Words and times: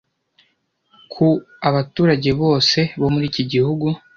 ku 1.11 1.27
abaturage 1.69 2.29
bose 2.41 2.79
muri 3.13 3.25
iki 3.31 3.43
gihe 3.51 3.65